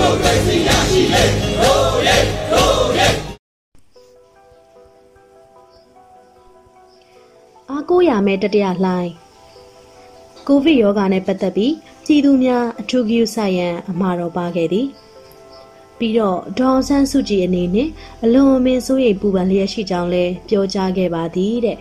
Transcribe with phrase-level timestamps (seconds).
[0.00, 1.24] မိုကရေစီရရှိလေ
[1.60, 2.16] ရိုးရဲ
[2.52, 3.08] ရိုးရဲ
[7.68, 9.12] အားကိုးရမယ်တတရလှိုင်း
[10.46, 11.74] ကိုဗစ်ရောဂါနဲ့ပတ်သက်ပြီး
[12.04, 14.86] ပြည်သူများအထူးဂရုစိုက်ရန်အမှာတော်ပါခဲ့သည်
[15.98, 17.88] ပြီးတော့ဒေါ်ဆန်းစုကြည်အနေနဲ့
[18.24, 21.78] အလွန်အမင်းစိုးရိမ်ပူပန်လျက်ရှိကြောင်းလည်းပြောကြားခဲ့ပါသည်တဲ့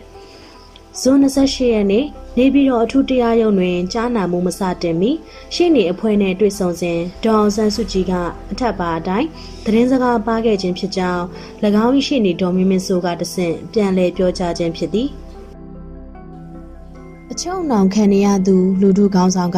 [1.01, 2.05] ဇွန်28ရက်နေ့
[2.39, 5.11] နေပြည်တော်အထူးတရားရုံးတွင်ကြားနာမှုမစတင်မီ
[5.53, 8.13] ရှေ့နေအဖွဲ့နဲ့တွေ့ဆုံစဉ်ဒေါ်ဆန်းစုကြည်က
[8.51, 9.27] အထက်ပါအတိုင်း
[9.65, 11.23] သတင်းစကားပါခဲ့ခြင်းဖြစ်ကြောင်း၎
[11.83, 15.09] င်း၏ရှေ့နေဒေါ်မင်းမင်းစိုးကတဆင့်ပြန်လည်ပြောကြားခြင်းဖြစ်သည်
[17.31, 19.57] အချုံနောင်ခံရသူ လူထုကောင်းဆောင်က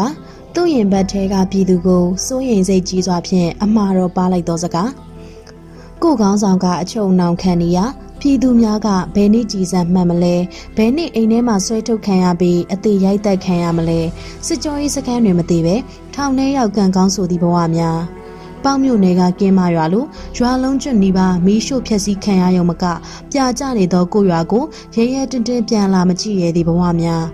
[0.56, 4.92] သူ့ရင်ဘတ်ထဲကပြည်သူကိုစိုးရိမ်စိတ်ကြီးစွာဖြင့်အမှားတော်ပါလိုက်သောစကား
[6.04, 7.78] ကိုကောင်းဆောင်ကအချုံနောင်ခံရ
[8.24, 10.36] ပြည်သူများကဘယ်နည်းကြည်စံမှတ်မလဲ
[10.78, 14.00] ဘယ်နည်းအိမ်ထဲမှာဆွဲထုတ်ခံရပြီးအသေးရိုက်တိုက်ခံရမလဲ
[14.48, 15.76] စစ်ကြောရေးစခန်းတွေမသေးပဲ
[16.14, 18.00] ထောင်ထဲရောက်ကံကောင်းဆိုသည့်ဘဝများ
[18.64, 20.06] ပေါင်းမြို့နယ်ကကင်းမရွာလို
[20.38, 22.86] ရွာလုံးကျွတ်နီးပါမီးရှို့ဖျက်ဆီးခံရရုံမက
[23.32, 24.64] ပြာကျနေသောကိုရွာကို
[24.96, 27.26] ရဲရဲတင်းတင်းပြန်လာမကြည့်ရသည့်ဘဝများ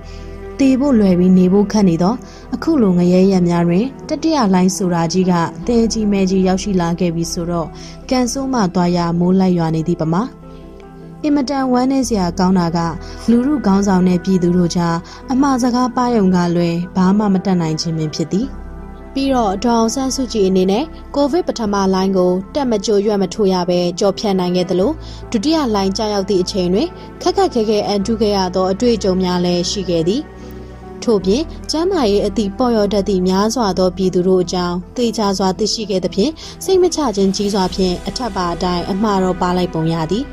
[0.59, 2.15] တေဖို့လွယ်ပြီးနေဖို့ခက်နေသော
[2.55, 5.33] အခုလိုငရဲရက်များတွင်တတိယလိုင်းဆိုတာကြီးက
[5.67, 7.67] တဲကြီးမဲကြီးရောက်ရှိလာခဲ့ပြီဆိုတော့
[8.09, 10.23] ကန်ဆိုးမှသွားရမိုးလိုက်ရွာနေသည့်ပမာ
[11.23, 12.79] အင်မတန်ဝမ်းနည်းစရာကောင်းတာက
[13.29, 14.95] လူမှုခေါင်းဆောင်တဲ့ပြည်သူတို့ကြား
[15.31, 18.47] အမှားစကားပါယုံကလွယ်ဘာမှမတတ်နိုင်ခြင်းပင်ဖြစ်သည်
[19.13, 20.83] ပြီးတော့ဒေါအောင်ဆန်းစုကြည်အနေနဲ့
[21.15, 24.91] ကိုဗစ်ပထမလိုင်းကိုတက်မကြိုရွက်မထိုးရပဲကြော်ဖြတ်နိုင်ခဲ့သလို
[25.31, 26.87] ဒုတိယလိုင်းကြာရောက်သည့်အချိန်တွင်
[27.21, 30.23] ခက်ခက်ခဲခဲအန်တုခဲ့ရသောအတွေ့အကြုံများလည်းရှိခဲ့သည်။
[31.03, 36.31] ထို့ပြင်ကျမ်းမာရေးအသည့်ပေါ်ရတတ်သည့်များစွာသောပြည်သူတို့အကြောင်းသိကြစွာသိရှိခဲ့သဖြင့်
[36.63, 40.25] စိတ်မချခြင်းကြီးစွာဖြင့်အထက်ပါအတိုင်းအမှားတော်ပါလိုက်ပုံရသည်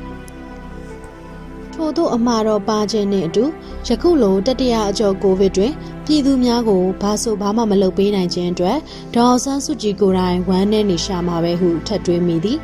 [1.75, 3.43] ထို့သောအမှားတော်ပါခြင်းနှင့်အတူ
[3.87, 5.73] ယခုလိုတတိယအကျော်ကိုဗစ်တွင်
[6.05, 8.77] ပြည်သူများကိုဘာဆိုဘာမှမလုပ်ပေးနိုင်ခြင်းအတွက်
[9.15, 12.59] ဒေါ်ဆန်းစုကြည်ကိုယ်တိုင်ဝမ်းနည်းနေရှာမှာပဲဟုထပ်တွေးမိသည်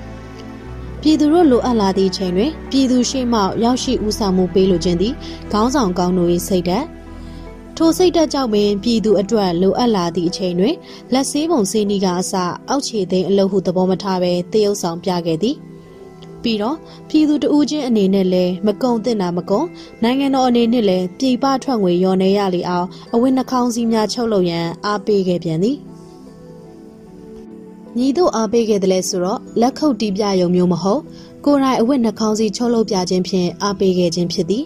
[1.01, 5.13] ပြည်သူတို့လိုအပ်လာသည့်အချိန်တွင်ပြည်သူရှိမှရောက်ရှိဦးဆောင်မှုပေးလိုခြင်းသည်
[5.51, 6.85] ခေါင်းဆောင်ကောင်းတို့၏စိတ်ဓာတ်
[7.77, 10.75] ထိုစိတ်တက်ကြောင့်ပင်ပြည်သူအတွက်လိုအပ်လာသည့်အချိန်တွင်
[11.13, 12.33] လက်ဆေးပုံစေးနီးကအစ
[12.69, 15.55] အောက်ခြေသိမ်းအလုပ်ဟုသဘောမထားဘဲတရုပ်ဆောင်ပြခဲ့သည်
[16.43, 16.77] ပြီးတော့
[17.09, 19.61] ပြည်သူတဦးချင်းအနေနဲ့လည်းမကုံတင်တာမကုံ
[20.03, 25.77] နိုင်ငံတော်အနေနဲ့လည်းပြည်ပထွက်ငွေရော်နေရလေအောင်အဝတ်နှာခေါင်းစည်းများချုပ်လုပ်ရန်အားပေးခဲ့ပြန်သည်
[27.97, 31.01] ညီတို့အားပေးခဲ့တယ်လဲဆိုတော့လက်ခုပ်တီးပြရုံမျိုးမဟုတ်
[31.45, 34.63] ကိုယ်တိုင်အဝတ်နှာခေါင်းစည်းချုပ်လုပ်ပြခြင်းဖြင့်အားပေးခဲ့ခြင်းဖြစ်သည်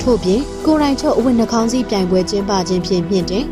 [0.00, 3.46] ထို့ပြင်ကိုရိုင်ချုပ်အဝတ်နှာခေါင်းစည်းပြိုင်ပွဲကျင်းပခြင်းဖြင့်မြင့်တင်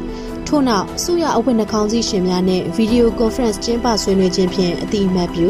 [0.46, 5.48] ထို့နောက်စုရအဝတ်နှာခေါင်းစည်းရှင်များနဲ့ဗီဒီယိုကွန်ဖရင့်ကျင်းပဆွေးနွေးခြင်းဖြင့်အတိအမှတ်ပြု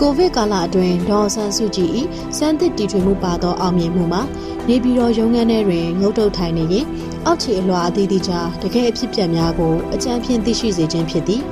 [0.00, 1.90] ကိုဗစ်ကာလအတွင်းဒေါ်ဆန်းစုကြည်၏
[2.36, 4.22] စမ်းသစ်တီထွင်မှုပါသောအောင်မြင်မှုမှာ
[4.68, 6.86] နေပြည်တော်ရုံးခန်းထဲတွင်ငုတ်တုတ်ထိုင်နေရင်
[7.26, 11.42] အောက်ခြေအလွှာအသီးသီးကြားတကယ်အဖြစ်ပြက်များကိုအကြံဖြင့်သိရှိစေခြင်းဖြစ်သည်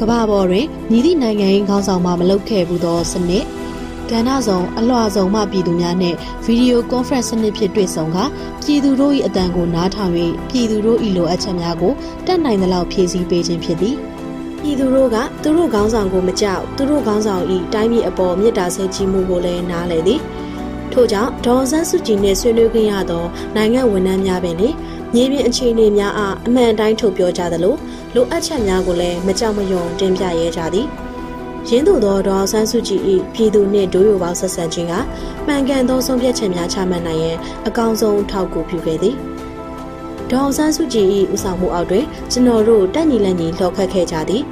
[0.00, 3.44] ကမ္ဘာပေါ်တွင်ညီသည့်နိုင်ငံ၏ခေါင်းဆောင်မှမလုပ်ခဲ့ဘူးသောစနစ်
[4.10, 8.16] ကဏ္ဍဆောင်အလွှာဆောင်မှပြည်သူများနဲ့ဗီဒီယိုကွန်ဖရင့်စနစ်ဖြင့်တွေ့ဆုံက
[8.62, 10.12] ပြည်သူတို့၏အတန်ကိုနားထောင်၍
[10.50, 11.92] ပြည်သူတို့၏လိုအပ်ချက်များကို
[12.26, 13.96] တက်နိုင်သလောက်ဖြည့်ဆည်းပေးခြင်းဖြစ်သည်
[14.62, 17.42] ပြည်သူတို့ကသူတို့ခေါင်းဆောင်ကိုမကြောက်သူတို့ခေါင်းဆောင်၏
[17.74, 20.20] တိုင်းပြည်အပေါ်မေတ္တာစိတ်ကြီးမှုကိုလည်းနားလည်သည်
[20.92, 23.24] ထို့ကြောင့်ဒေါ်ဆန်းစုကြည်နှင့်ဆွေးနွေးခွင့်ရသော
[23.56, 24.68] နိုင်ငံဝန်ထမ်းများပင်လေ
[25.14, 27.74] မြေပြင်အခြေအနေများအားအမှန်တိုင်းထုတ်ပြောကြသလို
[28.14, 30.88] လိုအပ်ချက်များကိုလည်းမကြောက်မရွံတင်ပြရဲကြသည်။
[31.68, 33.00] ရင်းသူသောဒေါ်ဆန်းစုကြည်၏
[33.34, 34.94] ပြည်သူနှင့်ဒိုးရိုပေါင်းဆက်ဆံခြင်းက
[35.46, 37.36] မှန်ကန်သောဆုံးဖြတ်ချက်များချမှတ်နိုင်ရန်
[37.66, 39.14] အကောင်းဆုံးထောက်ကူပြုခဲ့သည်
[40.32, 44.42] ဒေါ်ဆန်းစုကြည်၏ဦးဆောင်မှုအောက်တွင်ကျွန်တော်တို့တက်ညီလက်ညီလှော်ခတ်ခဲ့ကြသည်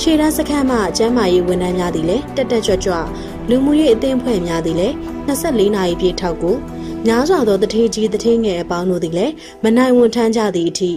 [0.00, 2.94] ရှေ့တန်းစခန်းမှကျမ်းမာရေးဝန်ထမ်းများသည်လည်းတက်တက်ကြွကြွ
[3.48, 4.94] လူမှုရေးအသင်းဖွဲ့များသည်လည်း
[5.28, 6.52] 24နာရီပြည့်ထောက်ကူ
[7.06, 9.32] များစွာသောတထေးကြီးတထေးငယ်အပေါင်းတို့သည်လည်း
[9.64, 10.90] မနိုင်ဝန်ထမ်းကြသည့်အထိ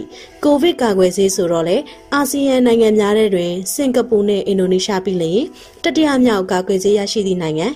[0.44, 1.76] ကိုဗစ်ကာကွယ်ဆေးဆိုတော့လေ
[2.14, 5.42] အာဆီယံနိုင်ငံများထဲတွင်စင်ကာပူနှင့်အင်ဒိုနီးရှားပြီးလျင်
[5.84, 7.66] တတိယမြောက်ကာကွယ်ဆေးရရှိသည့်နိုင်ငံ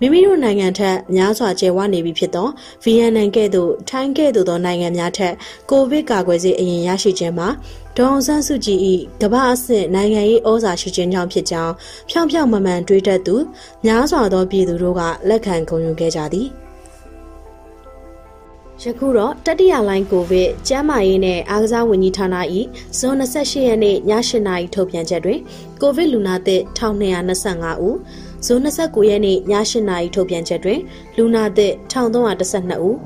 [0.00, 2.48] မိမိတို့နိုင်ငံထက်များစွာကျယ်ဝနေပြီဖြစ်သော
[2.82, 5.34] ဗီယက်နမ်ကဲ့သို့ထိုင်းကဲ့သို့သောနိုင်ငံများထက်
[5.70, 7.48] ကိုဗစ်ကာကွယ်ဆေးအရင်ရရှိခြင်းမှာ
[7.96, 8.78] ဒေါအောင်ဆန်းစုကြည်၏
[9.22, 11.72] ကမ္ဘာအဆင့်နိုင်ငံရေးဩဇာရှိခြင်းကြောင့်ဖြစ်ကြောင်း
[12.10, 13.36] ဖြောင်ဖြောင်မမှန်တွေးတတ်သူ
[13.86, 16.48] များစွာသောပြည်သူတို့ကလက်ခံဂုဏ်ယူခဲ့ကြသည်။
[18.82, 22.36] ယခုတော့တတိယလိုင်းကိုဗစ်ကျန်းမာရေးနဲ့အားကစားဝန်ကြီးဌာန၏
[22.98, 25.38] ဇွန်28ရက်နေ့ည8:00နာရီထုတ်ပြန်ချက်တွင်
[25.80, 27.96] ကိုဗစ်လူနာသစ်1225ဦး
[28.46, 30.80] ဇွန်29ရက်နေ့ည8:00နာရီထုတ်ပြန်ချက်တွင်
[31.16, 32.98] လူနာသစ်1312ဦး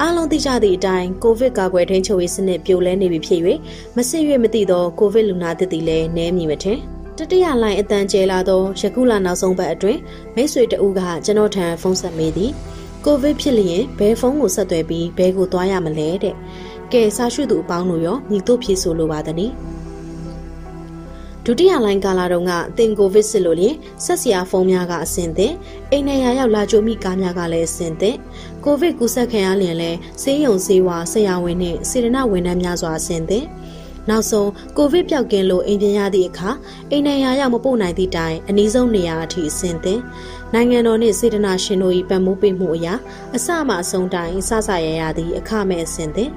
[0.00, 3.40] အားလုံးသိကြသည့်အတိုင်းကိုဗစ်ကာကွယ်ထိန်းချုပ်ရေးစနစ်ပြိုလဲနေပြီဖြစ်၍
[3.96, 6.78] မစစ်၍မသိသောကိုဗစ်လူနာသစ်သည်လည်းနည်းမြီမထင်
[7.18, 10.00] တတိယလိုင်းအတန်ကျဲလာသောယခုလနောက်ဆုံးပတ်အတွင်း
[10.34, 12.50] မိတ်ဆွေတဦးကကျွန်တော်ထံဖုန်းဆက်မေးသည်
[13.04, 16.34] ကိုဗစ်ဖြစ်လျင်ဘယ်ဖုန်းကိုဆက်သွယ်ပြီးဘယ်ကိုသွားရမလဲတဲ့
[16.92, 19.52] ကဲဆာရွှေသူအပေါင်းတို့ရောညီတို့ဖြေဆိုလိုပါသနည်း
[21.48, 25.54] ဒုတိယလိုင်းကာလာတုန်းကအသင်ကိုဗစ်စစ်လို့လျင်ဆက်စရာဖုန်းများကအဆင်သင့်
[25.90, 28.16] အိမ်နေရရောက်လာကြိုမိကားများကလည်းအဆင်သင့်
[28.64, 33.46] ကိုဗစ်ကူးစက်ခံရလျင်လည်းဆေးရုံဆေးဝါဆရာဝန်နှင့်စေတနာဝန်ထမ်းများစွာအဆင်သင့်
[34.08, 36.50] နောက်ဆုံးကိုဗစ်ပြောက်ကင်းလို့အိမ်ပြန်ရသည့်အခါ
[36.90, 40.00] အိမ်နေရရောက်မပို့နိုင်သည့်တိုင်အနည်းဆုံးနေရာအထိအဆင်သင့်
[40.54, 42.94] နိုင်ငံတော်နှင့်စေတနာရှင်တို့၏ပံ့ပိုးပေးမှုအရာ
[43.36, 46.30] အစမှအဆုံးတိုင်စဆရရသည့်အခမဲ့အဆင်သင့်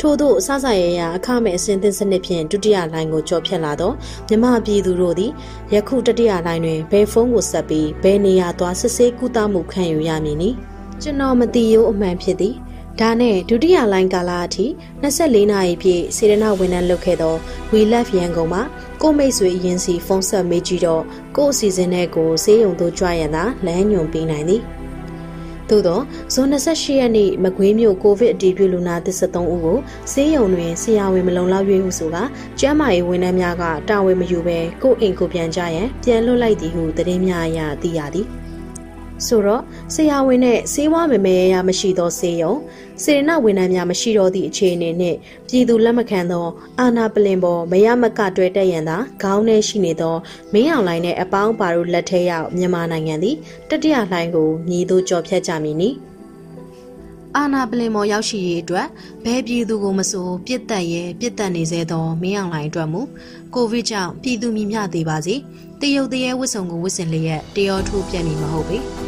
[0.00, 3.92] ထို့သောအစစရရအခမဲ့အစဉ်သင်းစနစ်ဖြင့်ဒုတိယလိုင်းကိုကြော်ဖြတ်လာသော
[4.28, 5.32] မြမပြည်သူတို့သည်
[5.74, 10.56] ယခုတတိယလိုင်းတွင်ဘယ်ဖုန်းကိုဆက်ပြီးဘယ်နေရာသွားစစ်ဆေးကုသမှုခံယူရမည်နည်း
[11.02, 12.54] ကျွန်တော်မသိရိုးအမှန်ဖြစ်သည်
[13.00, 14.66] ဒါနဲ့ဒုတိယလိုင်းကာလအထိ
[15.02, 17.34] 24နာရီပြည့်စေရနာဝန်ထမ်းလုပ်ခဲ့သော
[17.72, 18.62] We Love ရန်ကုန်မှာ
[19.02, 21.02] ကိုမိတ်ဆွေအရင်စီဖုန်းဆက်မေးကြည့်တော့
[21.36, 24.62] ကို့အစီအစဉ်နဲ့ကိုဆေးရုံသို့ကြွရန်သာလမ်းညွန်ပေးနိုင်သည်
[25.70, 26.00] သို့သော
[26.34, 29.78] ဇွန်28ရက်နေ့မကွေးမြို့ကိုဗစ်အတည်ပြုလူနာ33ဦးကို
[30.12, 32.16] ဆေးရုံတွင်ဆရာဝန်မလုံလောက်၍ဟုဆိုက
[32.60, 38.47] ကျန်းမာရေးဝန်ထမ်းများကတာဝန်မယူဘဲကိုယ့်အိမ်ကိုပြန်ကြရန်ပြန်လွတ်လိုက်သည်ဟုသတင်းများအရသိရသည်
[39.26, 39.62] ဆိုတော့
[39.94, 42.54] ဆရာဝန်နဲ့ဆေးဝါးမမဲရမရှိသောဆေးရုံ
[43.02, 45.18] စေရနာဝန်ထမ်းများမရှိတော့သည့်အခြေအနေနှင့်
[45.48, 46.46] ပြည်သူလက်မခံသော
[46.80, 50.14] အာနာပလင်ပေါ်မရမကတွဲတက်ရန်သာခေါင်းထဲရှိနေသော
[50.52, 53.36] မင်းအောင်လိုင်းနှင့်အပေါင်းပါတို့လက်ထဲရောက်မြန်မာနိုင်ငံသည်
[53.70, 55.90] တတိယလှိုင်းကိုမြည်သို့ကြော်ဖြတ်ကြမည်နီ
[57.36, 58.86] အာနာပလင်မော်ရောက်ရှိရေးအတွက်
[59.24, 63.00] ဘဲပြည်သူကိုမဆိုပြစ်တက်ရဲပြစ်တက်နေစေသောမင်းအောင်လိုင်းအတွက်မူ
[63.54, 65.34] ကိုဗစ်ကြောင့်ပြည်သူမြင်မြသေးပါစေ
[65.80, 68.80] တရုတ်တရဲဝစ်စုံကိုဝစ်စင်လျက်တရောထိုးပြက်နေမှာဟုတ်ပြီ။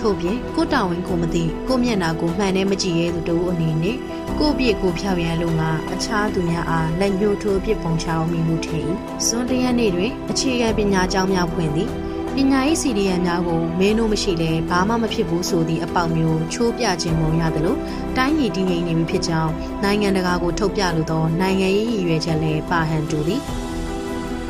[0.00, 3.96] ထို့ပြင်ကိုတာဝန်ကိုမသိကိုမျက်နာကိုမှန်တဲ့မကြည့်ရဲသူတို့အနေနဲ့
[4.38, 8.88] ကိုပြစ်ကိုဖြောက်ရန်လို့ငါအခြားသူများအားလက်ညှိုးထိုးပြစ်ပုံချအောင်မိမှုထင်။
[9.26, 11.88] ဇွန်တရက်နေ့တွင်အခြေခံပညာကျောင်းများဖွင့်သည်
[12.34, 17.76] ပညာရေးစီဒီယံများကိုမင်းတို့မရှိလဲဘာမှမဖြစ်ဘူးဆိုသည့်အပေါက်မျိုးချိုးပြခြင်းပုံရသလို
[18.16, 19.52] တိုင်းပြည်တည်ငြိမ်နေပြီဖြစ်ကြောင်း
[19.82, 23.42] နိုင်ငံတကာကိုထုတ်ပြလိုသောနိုင်ငံရေးရည်ရွယ်ချက်လည်းပါဟန်တူသည်။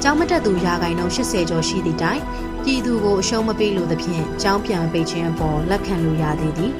[0.02, 2.20] ကျောင်းမတက်သူရာဂိုင်နှုန်း80ကျော်ရှိသည့်တိုင်
[2.64, 6.72] ပြည်သူကိုအရှုံးမပေးလို့သဖြင့်ကြောင်းပြန်ပိတ်ခြင်းအပေါ်လက်ခံလို့ရသေးသည်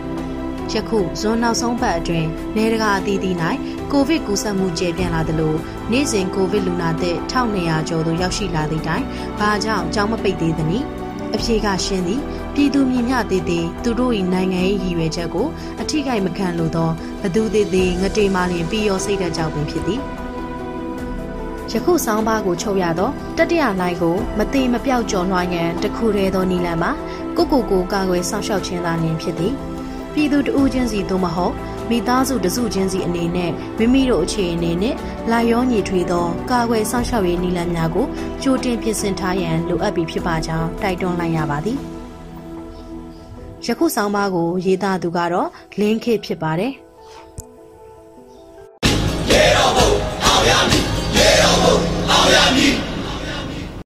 [0.73, 3.37] ယခုဇွန်နောက်ဆုံးပတ်အတွင်းနေတကာအသီးသီး၌
[3.93, 5.55] ကိုဗစ်ကူးစက်မှုကျေပြန့်လာသလို
[5.93, 9.05] နေ့စဉ်ကိုဗစ်လူနာသစ်1200ကျော်သို့ရောက်ရှိလာသည့်တိုင်
[9.38, 10.87] ဘာကြောင့်ကြောင်းမပိတ်သေးသနည်း
[11.35, 12.21] အဖြေကရှင်းသည်
[12.55, 15.47] ပြည်သူမြင်မျှသေးသေးသူတို့၏နိုင်ငံရေးရည်ရွယ်ချက်ကို
[15.81, 16.91] အထိကိမခံလို့သော
[17.23, 20.00] ဘသူသေးသေးငတေမာလင်ပြီးရောစိတ်ဓာတ်ကြောင့်ပင်ဖြစ်သည်
[21.73, 26.91] ယခုဆောင်းပါးကိုချုပ်ရသောတတိယလိုင်းကိုမတိမပြောက်ကျော်လွှားရန်တခုတည်းသောနီလန်မှာ
[27.37, 29.55] ကိုကိုကိုကာကွယ်ဆောင်ရှောက်ခြင်းသာလျှင်ဖြစ်သည်
[30.12, 31.55] ပြည်သူတဦးချင်းစီသို့မဟုတ်
[31.91, 34.94] မိသားစုတစုချင်းစီအနေနဲ့မိမိတို့အခြေအနေနဲ့
[35.31, 38.06] လာရောညီထွေသောကာကွယ်ဆောင်ရှောက်ရေးနီလန်များကို
[38.43, 41.79] ကြိုတင်ပြင်ဆင်ထားရန်လိုအပ်ပြီးဖြစ်ပါကြောင်းတိုက်တွန်းလိုက်ရပါသည်
[43.64, 45.49] ယခုဆောင်းပါးကိုရေးသားသူကတော့
[45.81, 46.73] လင်းခေဖြစ်ပါတယ်
[52.29, 52.88] Apoia-me!